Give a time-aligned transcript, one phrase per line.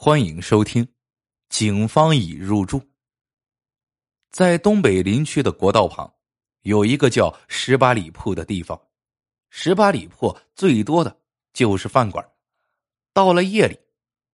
[0.00, 0.84] 欢迎收听
[1.48, 2.78] 《警方已入住》。
[4.30, 6.14] 在东北林区的国道旁，
[6.60, 8.80] 有一个叫十八里铺的地方。
[9.50, 11.20] 十八里铺最多的
[11.52, 12.24] 就是饭馆。
[13.12, 13.76] 到了夜里，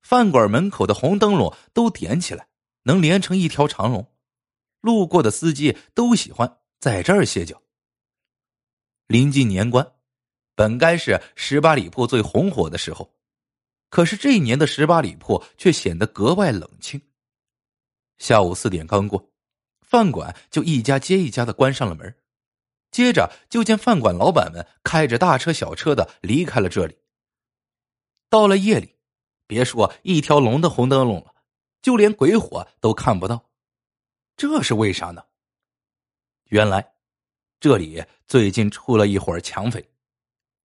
[0.03, 2.47] 饭馆门口的红灯笼都点起来，
[2.83, 4.07] 能连成一条长龙。
[4.83, 7.63] 路过的司机都喜欢在这儿歇脚。
[9.07, 9.95] 临近年关，
[10.55, 13.11] 本该是十八里铺最红火的时候。
[13.95, 17.01] 可是这一年的十八里铺却显得格外冷清。
[18.19, 19.31] 下午四点刚过，
[19.83, 22.13] 饭馆就一家接一家的关上了门，
[22.91, 26.99] 接着就见饭馆老板们开着大车小车的离开了这里。
[28.29, 28.97] 到了夜里，
[29.47, 31.33] 别说一条龙的红灯笼了，
[31.81, 33.49] 就连鬼火都看不到，
[34.37, 35.23] 这是为啥呢？
[36.47, 36.95] 原来，
[37.61, 39.89] 这里最近出了一伙抢匪，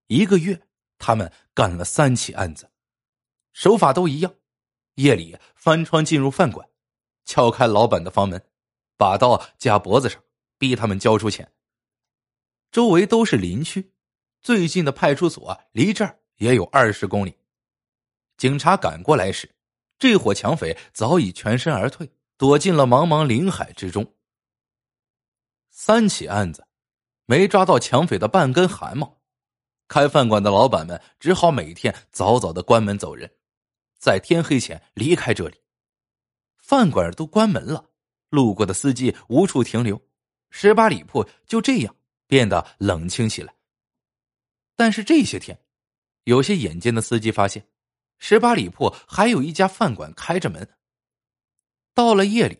[0.07, 0.59] 一个月
[0.97, 2.68] 他们干了三起案子。
[3.53, 4.33] 手法都一样，
[4.95, 6.67] 夜里翻窗进入饭馆，
[7.25, 8.41] 撬开老板的房门，
[8.97, 10.21] 把刀架脖子上，
[10.57, 11.51] 逼他们交出钱。
[12.71, 13.91] 周围都是林区，
[14.41, 17.35] 最近的派出所离这儿也有二十公里。
[18.37, 19.53] 警察赶过来时，
[19.97, 24.13] 这伙抢匪早已全身而退，躲进了茫茫林海之中。
[25.69, 26.67] 三起案子，
[27.25, 29.19] 没抓到抢匪的半根汗毛，
[29.87, 33.29] 开饭馆的老板们只好每天早早的关门走人。
[33.99, 35.57] 在天黑前离开这里，
[36.57, 37.91] 饭馆都关门了，
[38.29, 40.01] 路过的司机无处停留，
[40.49, 41.93] 十八里铺就这样
[42.25, 43.53] 变得冷清起来。
[44.77, 45.59] 但是这些天，
[46.23, 47.67] 有些眼尖的司机发现，
[48.19, 50.65] 十八里铺还有一家饭馆开着门。
[51.93, 52.57] 到了夜里，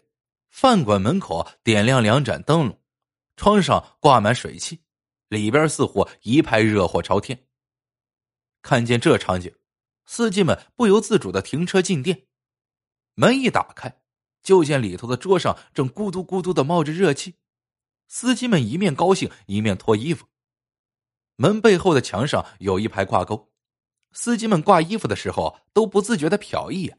[0.50, 2.78] 饭馆门口点亮两盏灯笼，
[3.38, 4.82] 窗上挂满水汽，
[5.30, 7.48] 里边似乎一派热火朝天。
[8.62, 9.56] 看见这场景。
[10.11, 12.25] 司机们不由自主的停车进店，
[13.13, 14.02] 门一打开，
[14.41, 17.35] 就见里头的桌上正咕嘟咕嘟的冒着热气。
[18.07, 20.25] 司机们一面高兴一面脱衣服。
[21.36, 23.52] 门背后的墙上有一排挂钩，
[24.11, 26.98] 司机们挂衣服的时候都不自觉的瞟一眼。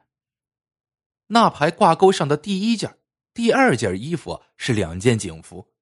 [1.26, 3.00] 那排挂钩上的第一件、
[3.34, 5.72] 第二件衣服是两件警服。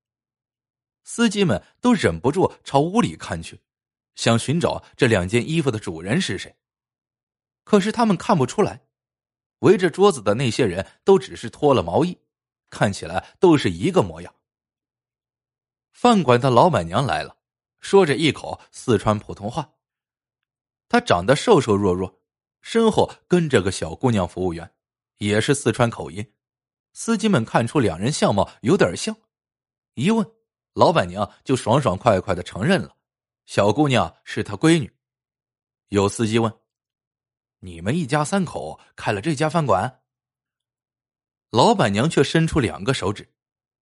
[1.05, 3.61] 司机们都忍不住朝屋里看去，
[4.15, 6.57] 想寻找这两件衣服的主人是谁。
[7.69, 8.81] 可是他们看不出来，
[9.59, 12.19] 围着桌子的那些人都只是脱了毛衣，
[12.71, 14.35] 看起来都是一个模样。
[15.93, 17.37] 饭馆的老板娘来了，
[17.81, 19.75] 说着一口四川普通话。
[20.89, 22.23] 她长得瘦瘦弱弱，
[22.63, 24.73] 身后跟着个小姑娘服务员，
[25.19, 26.27] 也是四川口音。
[26.95, 29.15] 司机们看出两人相貌有点像，
[29.93, 30.27] 一问，
[30.73, 32.97] 老板娘就爽爽快快的承认了，
[33.45, 34.91] 小姑娘是她闺女。
[35.89, 36.51] 有司机问。
[37.61, 40.03] 你们一家三口开了这家饭馆，
[41.51, 43.33] 老板娘却伸出两个手指，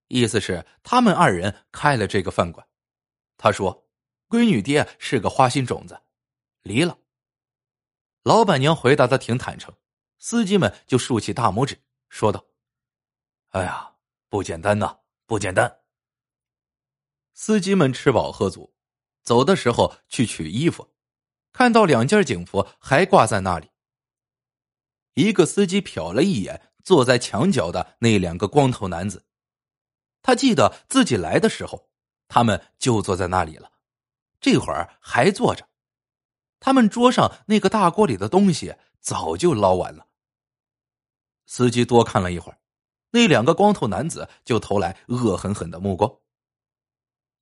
[0.08, 2.66] 意思是他们二人开了这个饭馆。
[3.36, 3.86] 她说
[4.28, 6.00] ：“闺女爹是个花心种子，
[6.62, 6.98] 离了。”
[8.24, 9.74] 老板娘回答的挺坦诚，
[10.18, 11.78] 司机们就竖起大拇指，
[12.08, 12.46] 说道
[13.52, 13.94] ：“哎呀，
[14.30, 15.80] 不简单呐，不简单。”
[17.34, 18.74] 司机们吃饱喝足，
[19.22, 20.95] 走的时候去取衣服。
[21.56, 23.70] 看到两件警服还挂在那里，
[25.14, 29.24] 一个司机瞟了一眼坐在墙角的那两个光头男子，
[30.20, 31.88] 他记得自己来的时候，
[32.28, 33.72] 他们就坐在那里了，
[34.38, 35.66] 这会儿还坐着，
[36.60, 40.08] 他们桌上那个大锅里的东西早就捞完了。
[41.46, 42.58] 司机多看了一会儿，
[43.12, 46.18] 那两个光头男子就投来恶狠狠的目光。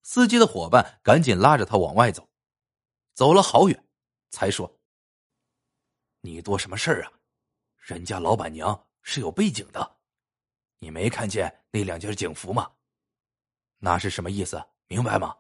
[0.05, 2.29] 司机的伙伴赶紧拉着他往外走，
[3.13, 3.81] 走了好远。
[4.35, 4.69] 才说
[6.21, 7.13] ：“你多什么事儿啊？
[7.77, 9.97] 人家老板娘是有背景的，
[10.81, 12.69] 你没看见那两件警服吗？
[13.79, 14.61] 那是什么意思？
[14.89, 15.37] 明白吗？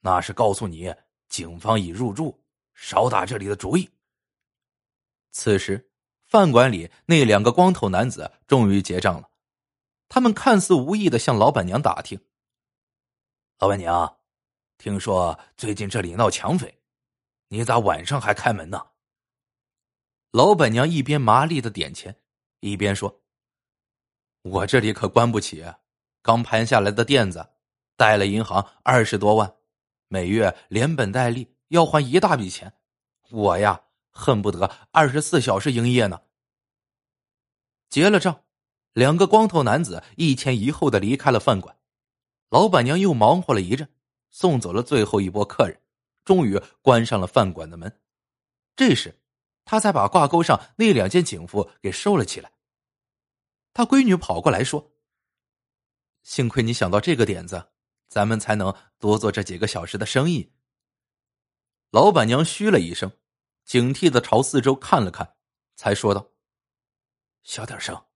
[0.00, 0.92] 那是告诉你，
[1.28, 2.36] 警方已入住，
[2.74, 3.88] 少打这里的主意。”
[5.30, 5.88] 此时，
[6.26, 9.30] 饭馆里那两个光头男子终于结账了，
[10.08, 12.20] 他们看似无意的向老板娘打听
[13.60, 14.18] ：“老板娘，
[14.76, 16.76] 听说最近这里闹抢匪。”
[17.52, 18.82] 你咋晚上还开门呢？
[20.30, 22.16] 老板娘一边麻利的点钱，
[22.60, 23.20] 一边说
[24.40, 25.62] ：“我这里可关不起，
[26.22, 27.46] 刚盘下来的店子，
[27.94, 29.54] 贷了银行二十多万，
[30.08, 32.72] 每月连本带利要还一大笔钱，
[33.28, 36.22] 我呀恨不得二十四小时营业呢。”
[37.90, 38.44] 结了账，
[38.94, 41.76] 两个光头男子一前一后的离开了饭馆，
[42.48, 43.86] 老板娘又忙活了一阵，
[44.30, 45.81] 送走了最后一波客人。
[46.24, 48.00] 终于关上了饭馆的门。
[48.74, 49.20] 这时，
[49.64, 52.52] 他才把挂钩上那两件警服给收了起来。
[53.72, 54.92] 他闺女跑过来说
[56.22, 57.72] ：“幸亏你想到这个点子，
[58.08, 60.52] 咱们才能多做这几个小时的生意。”
[61.90, 63.12] 老板娘嘘了一声，
[63.64, 65.36] 警惕的朝四周看了看，
[65.76, 66.32] 才说道
[67.42, 68.06] ：“小点声。”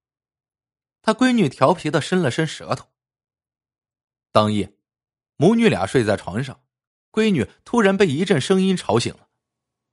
[1.03, 2.89] 他闺女调皮的伸了伸舌头。
[4.33, 4.77] 当夜，
[5.37, 6.66] 母女俩睡在床上，
[7.17, 9.31] 闺女突然被一阵声音吵醒了，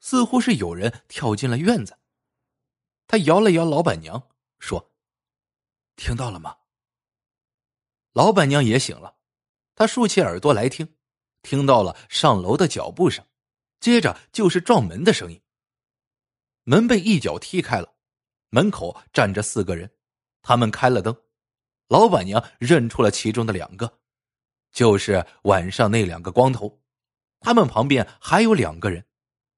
[0.01, 1.97] 似乎是有人跳进了院子。
[3.07, 4.27] 他摇了摇老板娘，
[4.59, 4.91] 说
[5.95, 6.57] ：“听到了吗？”
[8.11, 9.15] 老板娘也醒了，
[9.73, 10.97] 她竖起耳朵来听，
[11.41, 13.25] 听到了上楼的脚步声，
[13.79, 15.41] 接着就是撞门的声音。
[16.63, 17.95] 门被一脚踢开了，
[18.49, 19.89] 门口站着四个人。
[20.41, 21.15] 他们开了灯，
[21.87, 24.01] 老板娘认出了其中的两个，
[24.73, 26.82] 就是晚上那两个光头。
[27.43, 29.05] 他们旁边还有两个人，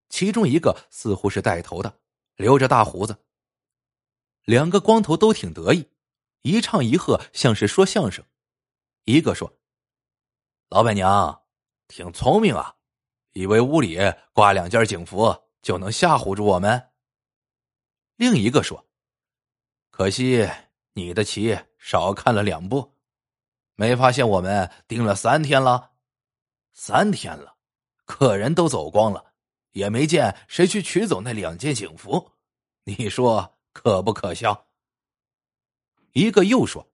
[0.10, 2.00] 其中一个似乎是带头的，
[2.36, 3.24] 留着大胡子。
[4.44, 5.90] 两个光头都挺得意，
[6.42, 8.26] 一唱一和，像是说相声。
[9.06, 9.58] 一个说
[10.70, 11.44] ：“老板娘
[11.88, 12.76] 挺聪明啊，
[13.32, 13.98] 以为屋里
[14.34, 16.90] 挂两件警服就能吓唬住我们。”
[18.18, 18.86] 另一个说
[19.90, 20.50] ：“可惜。”
[20.98, 22.94] 你的棋少看了两步，
[23.76, 25.92] 没发现我们盯了三天了，
[26.72, 27.55] 三天了，
[28.06, 29.34] 客人都走光了，
[29.72, 32.32] 也没见谁去取走那两件警服，
[32.84, 34.68] 你说可不可笑？
[36.14, 36.90] 一个又说：“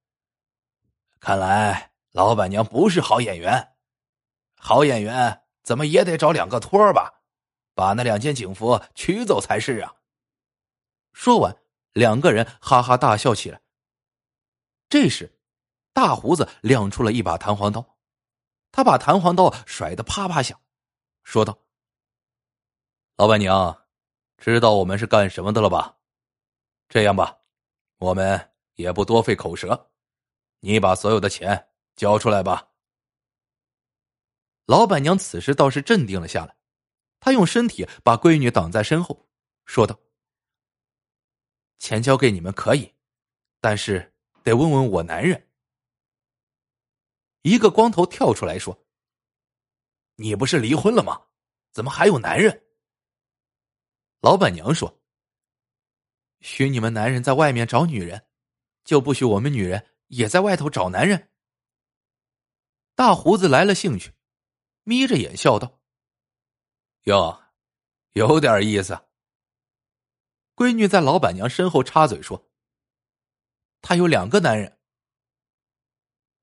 [1.19, 3.75] 看来老板娘不是好演员，
[4.55, 7.21] 好演员怎么也得找两个托吧，
[7.75, 9.95] 把那两件警服取走才是啊。”
[11.13, 11.57] 说完，
[11.93, 13.61] 两个人哈哈大笑起来。
[14.89, 15.37] 这时，
[15.93, 17.97] 大胡子亮出了一把弹簧刀，
[18.71, 20.59] 他把弹簧刀甩得啪啪响，
[21.23, 21.57] 说道
[23.17, 23.87] ：“老板娘，
[24.37, 25.97] 知道我们是干什么的了吧？
[26.89, 27.39] 这样吧，
[27.97, 29.91] 我们也不多费口舌，
[30.59, 32.69] 你把所有的钱交出来吧。”
[34.65, 36.55] 老板娘此时倒是镇定了下来，
[37.19, 39.27] 她用身体把闺女挡在身后，
[39.65, 39.99] 说道
[41.79, 42.93] ：“钱交给你们可以，
[43.59, 44.07] 但是……”
[44.43, 45.51] 得问问我男人。
[47.43, 48.75] 一个光头跳出来说
[50.21, 51.19] ：“你不是离婚了吗？
[51.71, 52.67] 怎么还有男人？”
[54.21, 55.01] 老板娘说
[56.41, 58.27] ：“许你们男人在外面找女人，
[58.83, 61.31] 就不许我们女人也在外头找男人。”
[62.93, 64.13] 大胡子来了兴趣，
[64.83, 65.81] 眯着眼笑道
[67.05, 67.41] ：“哟，
[68.13, 69.07] 有点意思。”
[70.55, 72.47] 闺女在老板娘身后插嘴说。
[73.81, 74.77] 他有两个男人。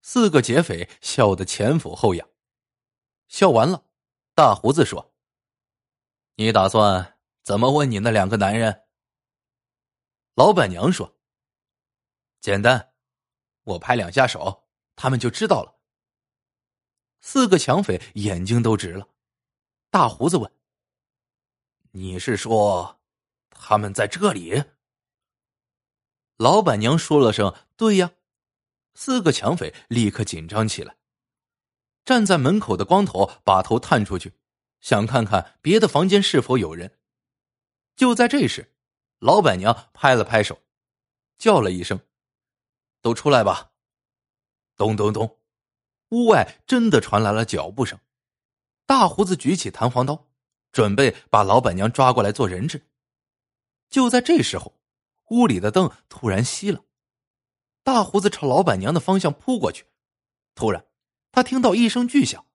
[0.02, 2.28] 四个劫匪笑得前俯后仰，
[3.28, 3.84] 笑完了，
[4.34, 5.14] 大胡子说
[6.36, 8.86] ：“你打算怎么问你那两个男人？”
[10.34, 11.16] 老板娘说
[12.40, 12.92] ：“简单，
[13.64, 15.76] 我拍两下手，他们就知道了。”
[17.20, 19.08] 四个抢匪眼睛都直了。
[19.90, 20.52] 大胡子问
[21.92, 23.00] ：“你是说，
[23.50, 24.64] 他们在这里？”
[26.36, 28.12] 老板娘说了声“对呀”，
[28.94, 30.97] 四个抢匪立刻紧张起来。
[32.08, 34.32] 站在门口的光头把头探出去，
[34.80, 36.98] 想看看别的房间是否有人。
[37.96, 38.72] 就在这时，
[39.18, 40.58] 老板娘拍了拍手，
[41.36, 42.00] 叫了一声
[43.02, 43.72] ：“都出来吧！”
[44.78, 45.38] 咚咚咚，
[46.08, 48.00] 屋外真的传来了脚步声。
[48.86, 50.28] 大胡子举起弹簧刀，
[50.72, 52.86] 准备把老板娘抓过来做人质。
[53.90, 54.72] 就在这时候。
[55.28, 56.82] 屋里的灯突然熄了，
[57.82, 59.84] 大胡子朝老板娘的方向扑过去。
[60.54, 60.86] 突然，
[61.30, 62.46] 他听到一声巨响，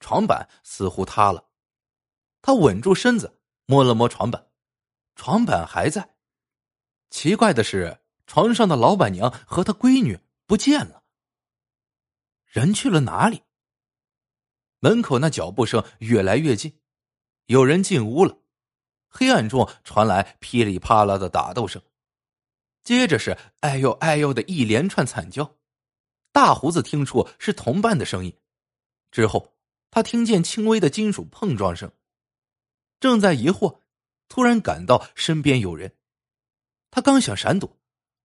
[0.00, 1.48] 床板似乎塌了。
[2.40, 4.48] 他稳住身子，摸了摸床板，
[5.16, 6.14] 床板还在。
[7.10, 11.02] 奇怪的是，床上的老板娘和她闺女不见了。
[12.44, 13.42] 人去了哪里？
[14.80, 16.78] 门口那脚步声越来越近，
[17.46, 18.38] 有人进屋了。
[19.08, 21.82] 黑暗中传来噼里啪啦的打斗声。
[22.84, 25.57] 接着是“哎呦哎呦”的一连串惨叫，
[26.32, 28.36] 大胡子听出是同伴的声音，
[29.10, 29.56] 之后
[29.90, 31.90] 他听见轻微的金属碰撞声，
[33.00, 33.80] 正在疑惑，
[34.28, 35.96] 突然感到身边有人，
[36.90, 37.78] 他刚想闪躲，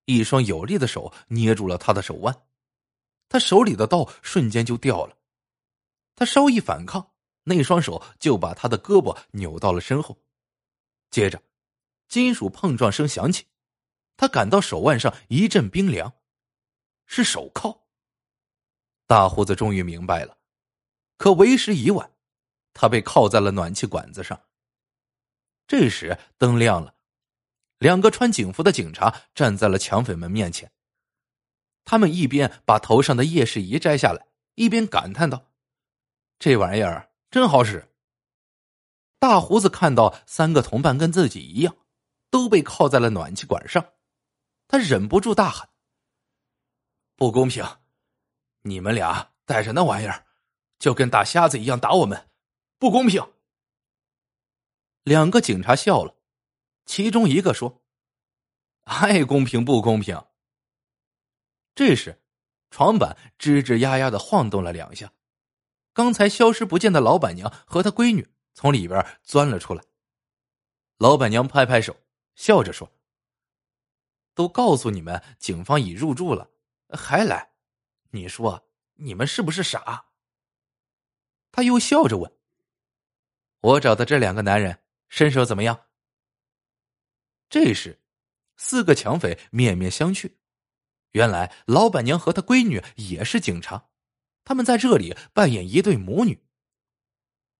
[0.05, 2.45] 一双有力的手捏住了他的手腕，
[3.29, 5.17] 他手里的刀瞬间就掉了，
[6.15, 10.17] 他稍一反抗，那双手就把他的胳膊扭到了身后，
[11.09, 11.41] 接着，
[12.07, 13.45] 金属碰撞声响起。
[14.15, 16.13] 他感到手腕上一阵冰凉，
[17.07, 17.82] 是手铐。
[19.13, 20.39] 大胡子终于明白了，
[21.17, 22.11] 可为时已晚，
[22.73, 24.41] 他被铐在了暖气管子上。
[25.67, 26.95] 这时灯亮了，
[27.77, 30.71] 两个穿警服的警察站在了抢匪们面前。
[31.85, 35.45] 他们一边把头上的夜视仪摘下来，一边感叹道
[36.39, 37.93] ：“这玩意儿真好使。”
[39.21, 41.77] 大胡子看到三个同伴跟自己一样，
[42.31, 43.93] 都被铐在了暖气管上，
[44.67, 45.69] 他忍不住大喊
[47.15, 47.63] ：“不公平！
[48.63, 50.25] 你们俩带着那玩意儿，
[50.79, 52.29] 就跟大瞎子一样打我们，
[52.77, 53.33] 不公平！”
[55.03, 56.15] 两个警察笑了，
[56.85, 57.83] 其中一个说
[58.83, 60.21] ：“爱公平不公平？”
[61.75, 62.21] 这时，
[62.69, 65.13] 床板吱吱呀呀的晃动了两下，
[65.93, 68.27] 刚才消失不见的老板娘和她闺女。
[68.55, 69.83] 从里边钻了出来。
[70.99, 71.97] 老板娘拍拍手，
[72.35, 72.91] 笑着说
[74.35, 76.51] ：“都告诉你们，警方已入住了，
[76.89, 77.52] 还来？
[78.13, 80.05] 你说你们是不是傻？”
[81.51, 82.31] 他又笑着问
[83.61, 84.79] ：“我找的这两个男人
[85.09, 85.85] 身手怎么样？”
[87.49, 88.01] 这时，
[88.57, 90.31] 四个抢匪面面相觑。
[91.11, 93.89] 原来，老板娘和她闺女也是警察，
[94.43, 96.43] 他们在这里扮演一对母女。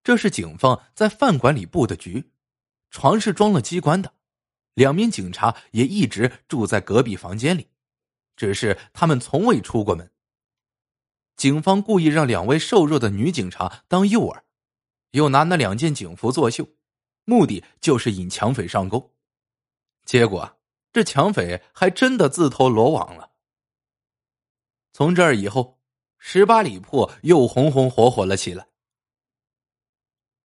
[0.04, 2.32] 这是警方在饭馆里布的局，
[2.90, 4.16] 床是装了机关的，
[4.74, 7.70] 两名警察也一直住在隔壁房间里，
[8.36, 10.12] 只是他们从未出过门。
[11.44, 14.44] 警方故意让两位瘦弱的女警察当诱饵，
[15.12, 16.66] 又拿那两件警服作秀，
[17.26, 19.12] 目的就是引抢匪上钩。
[20.06, 20.58] 结果，
[20.94, 23.32] 这抢匪还真的自投罗网了。
[24.94, 25.82] 从这儿以后，
[26.18, 28.66] 十八里铺又红红火火了起来。